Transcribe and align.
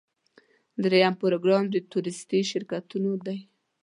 دریم 0.83 1.13
پروګرام 1.21 1.63
د 1.69 1.75
تورېستي 1.91 2.41
شرکتونو 2.51 3.11
دی. 3.25 3.37